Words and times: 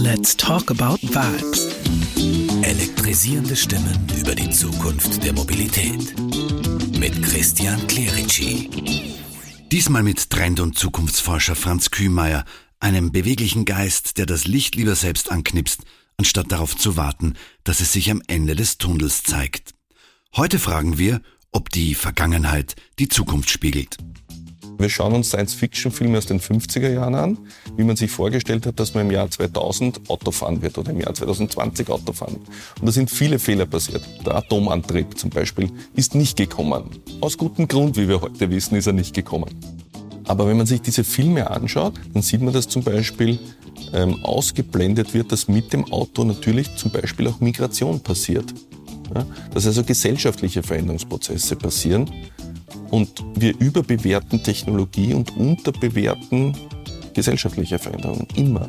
Let's 0.00 0.36
talk 0.36 0.70
about 0.70 1.02
vibes. 1.02 1.74
Elektrisierende 2.62 3.56
Stimmen 3.56 4.06
über 4.16 4.32
die 4.32 4.48
Zukunft 4.48 5.24
der 5.24 5.32
Mobilität. 5.32 6.14
Mit 6.96 7.20
Christian 7.20 7.84
Clerici. 7.88 8.70
Diesmal 9.72 10.04
mit 10.04 10.30
Trend- 10.30 10.60
und 10.60 10.78
Zukunftsforscher 10.78 11.56
Franz 11.56 11.90
Kühmeier, 11.90 12.44
einem 12.78 13.10
beweglichen 13.10 13.64
Geist, 13.64 14.18
der 14.18 14.26
das 14.26 14.46
Licht 14.46 14.76
lieber 14.76 14.94
selbst 14.94 15.32
anknipst, 15.32 15.80
anstatt 16.16 16.52
darauf 16.52 16.76
zu 16.76 16.96
warten, 16.96 17.34
dass 17.64 17.80
es 17.80 17.92
sich 17.92 18.08
am 18.12 18.22
Ende 18.28 18.54
des 18.54 18.78
Tunnels 18.78 19.24
zeigt. 19.24 19.74
Heute 20.36 20.60
fragen 20.60 20.98
wir, 20.98 21.20
ob 21.50 21.70
die 21.70 21.96
Vergangenheit 21.96 22.76
die 23.00 23.08
Zukunft 23.08 23.50
spiegelt. 23.50 23.96
Wir 24.78 24.88
schauen 24.88 25.12
uns 25.12 25.30
Science-Fiction-Filme 25.30 26.18
aus 26.18 26.26
den 26.26 26.40
50er 26.40 26.88
Jahren 26.88 27.16
an, 27.16 27.38
wie 27.76 27.82
man 27.82 27.96
sich 27.96 28.12
vorgestellt 28.12 28.64
hat, 28.64 28.78
dass 28.78 28.94
man 28.94 29.06
im 29.06 29.12
Jahr 29.12 29.28
2000 29.28 30.08
Auto 30.08 30.30
fahren 30.30 30.62
wird 30.62 30.78
oder 30.78 30.92
im 30.92 31.00
Jahr 31.00 31.12
2020 31.12 31.88
Auto 31.88 32.12
fahren 32.12 32.34
wird. 32.34 32.80
Und 32.80 32.86
da 32.86 32.92
sind 32.92 33.10
viele 33.10 33.40
Fehler 33.40 33.66
passiert. 33.66 34.02
Der 34.24 34.36
Atomantrieb 34.36 35.18
zum 35.18 35.30
Beispiel 35.30 35.72
ist 35.96 36.14
nicht 36.14 36.36
gekommen. 36.36 36.90
Aus 37.20 37.36
gutem 37.36 37.66
Grund, 37.66 37.96
wie 37.96 38.08
wir 38.08 38.20
heute 38.20 38.50
wissen, 38.50 38.76
ist 38.76 38.86
er 38.86 38.92
nicht 38.92 39.14
gekommen. 39.14 39.50
Aber 40.28 40.46
wenn 40.46 40.56
man 40.56 40.66
sich 40.66 40.80
diese 40.80 41.02
Filme 41.02 41.50
anschaut, 41.50 41.94
dann 42.14 42.22
sieht 42.22 42.40
man, 42.40 42.54
dass 42.54 42.68
zum 42.68 42.84
Beispiel 42.84 43.40
ähm, 43.92 44.24
ausgeblendet 44.24 45.12
wird, 45.12 45.32
dass 45.32 45.48
mit 45.48 45.72
dem 45.72 45.90
Auto 45.90 46.22
natürlich 46.22 46.76
zum 46.76 46.92
Beispiel 46.92 47.26
auch 47.26 47.40
Migration 47.40 47.98
passiert. 47.98 48.54
Ja? 49.12 49.26
Dass 49.52 49.66
also 49.66 49.82
gesellschaftliche 49.82 50.62
Veränderungsprozesse 50.62 51.56
passieren 51.56 52.08
und 52.90 53.24
wir 53.34 53.58
überbewerten 53.58 54.42
Technologie 54.42 55.14
und 55.14 55.36
unterbewerten 55.36 56.56
gesellschaftliche 57.14 57.78
Veränderungen. 57.78 58.26
Immer. 58.36 58.68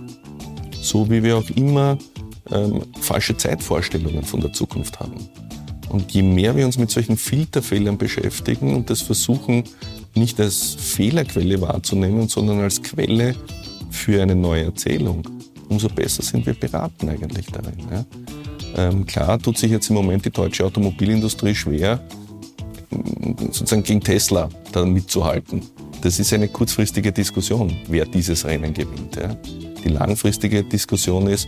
So 0.82 1.10
wie 1.10 1.24
wir 1.24 1.38
auch 1.38 1.50
immer 1.52 1.98
ähm, 2.52 2.82
falsche 3.00 3.38
Zeitvorstellungen 3.38 4.24
von 4.24 4.42
der 4.42 4.54
Zukunft 4.54 5.00
haben. 5.00 5.30
Und 5.90 6.12
je 6.12 6.22
mehr 6.22 6.56
wir 6.56 6.66
uns 6.66 6.78
mit 6.78 6.92
solchen 6.92 7.18
Filterfehlern 7.18 7.98
beschäftigen 7.98 8.76
und 8.76 8.90
das 8.90 9.02
versuchen, 9.02 9.64
nicht 10.16 10.40
als 10.40 10.76
Fehlerquelle 10.76 11.62
wahrzunehmen, 11.62 12.28
sondern 12.28 12.60
als 12.60 12.82
Quelle 12.82 13.36
für 13.90 14.22
eine 14.22 14.36
neue 14.36 14.66
Erzählung, 14.66 15.28
umso 15.68 15.90
besser 15.90 16.24
sind 16.24 16.46
wir 16.46 16.54
beraten 16.54 17.10
eigentlich 17.10 17.48
darin. 17.48 17.80
Ja? 17.92 18.06
Ähm, 18.78 19.06
klar 19.06 19.40
tut 19.40 19.58
sich 19.58 19.72
jetzt 19.72 19.90
im 19.90 19.96
Moment 19.96 20.26
die 20.26 20.32
deutsche 20.32 20.66
Automobilindustrie 20.66 21.56
schwer, 21.56 22.00
sozusagen 23.52 23.84
gegen 23.84 24.02
Tesla 24.02 24.50
da 24.72 24.86
mitzuhalten. 24.86 25.64
Das 26.02 26.20
ist 26.20 26.34
eine 26.34 26.48
kurzfristige 26.48 27.12
Diskussion, 27.12 27.76
wer 27.88 28.06
dieses 28.06 28.46
Rennen 28.46 28.74
gewinnt. 28.74 29.16
Ja. 29.16 29.36
Die 29.84 29.90
langfristige 29.90 30.64
Diskussion 30.64 31.28
ist, 31.28 31.48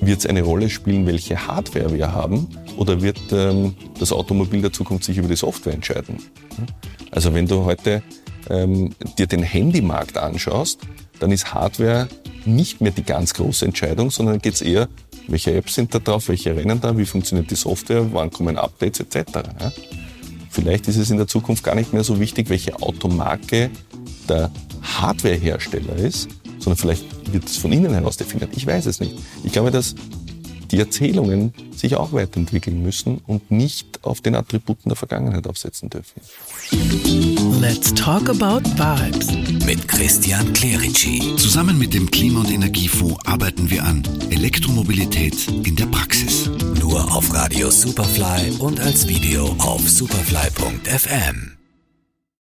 wird 0.00 0.20
es 0.20 0.26
eine 0.26 0.42
Rolle 0.42 0.70
spielen, 0.70 1.06
welche 1.06 1.46
Hardware 1.46 1.92
wir 1.92 2.12
haben, 2.12 2.48
oder 2.76 3.02
wird 3.02 3.20
ähm, 3.32 3.74
das 3.98 4.12
Automobil 4.12 4.62
der 4.62 4.72
Zukunft 4.72 5.04
sich 5.04 5.18
über 5.18 5.28
die 5.28 5.36
Software 5.36 5.74
entscheiden? 5.74 6.18
Also 7.10 7.34
wenn 7.34 7.46
du 7.46 7.64
heute 7.64 8.02
ähm, 8.48 8.94
dir 9.18 9.26
den 9.26 9.42
Handymarkt 9.42 10.16
anschaust, 10.16 10.80
dann 11.18 11.32
ist 11.32 11.52
Hardware 11.52 12.08
nicht 12.46 12.80
mehr 12.80 12.92
die 12.92 13.02
ganz 13.02 13.34
große 13.34 13.66
Entscheidung, 13.66 14.10
sondern 14.10 14.38
geht 14.38 14.54
es 14.54 14.62
eher, 14.62 14.88
welche 15.28 15.54
Apps 15.54 15.74
sind 15.74 15.94
da 15.94 15.98
drauf, 15.98 16.28
welche 16.28 16.56
rennen 16.56 16.80
da, 16.80 16.96
wie 16.96 17.04
funktioniert 17.04 17.50
die 17.50 17.56
Software, 17.56 18.12
wann 18.12 18.30
kommen 18.30 18.56
Updates 18.56 19.00
etc. 19.00 19.26
Ja? 19.60 19.72
Vielleicht 20.50 20.88
ist 20.88 20.96
es 20.96 21.10
in 21.10 21.16
der 21.16 21.28
Zukunft 21.28 21.62
gar 21.62 21.74
nicht 21.74 21.92
mehr 21.92 22.04
so 22.04 22.18
wichtig, 22.18 22.50
welche 22.50 22.82
Automarke 22.82 23.70
der 24.28 24.50
Hardwarehersteller 24.82 25.96
ist, 25.96 26.28
sondern 26.58 26.76
vielleicht 26.76 27.32
wird 27.32 27.44
es 27.44 27.56
von 27.56 27.72
innen 27.72 27.92
heraus 27.92 28.16
definiert. 28.16 28.50
Ich 28.56 28.66
weiß 28.66 28.86
es 28.86 29.00
nicht. 29.00 29.14
Ich 29.44 29.52
glaube, 29.52 29.70
dass 29.70 29.94
die 30.70 30.78
Erzählungen 30.78 31.52
sich 31.74 31.96
auch 31.96 32.12
weiterentwickeln 32.12 32.82
müssen 32.82 33.18
und 33.26 33.50
nicht 33.50 34.04
auf 34.04 34.20
den 34.20 34.34
Attributen 34.34 34.88
der 34.88 34.96
Vergangenheit 34.96 35.46
aufsetzen 35.46 35.90
dürfen. 35.90 36.20
Let's 37.60 37.92
talk 37.94 38.28
about 38.28 38.68
vibes. 38.76 39.32
Mit 39.66 39.86
Christian 39.88 40.52
Clerici. 40.52 41.34
Zusammen 41.36 41.78
mit 41.78 41.94
dem 41.94 42.10
Klima- 42.10 42.40
und 42.40 42.50
Energiefonds 42.50 43.24
arbeiten 43.24 43.70
wir 43.70 43.84
an 43.84 44.02
Elektromobilität 44.30 45.48
in 45.64 45.76
der 45.76 45.86
Praxis. 45.86 46.50
Nur 46.90 47.04
auf 47.16 47.32
Radio 47.32 47.70
Superfly 47.70 48.50
und 48.58 48.80
als 48.80 49.06
Video 49.06 49.54
auf 49.60 49.88
superfly.fm. 49.88 51.59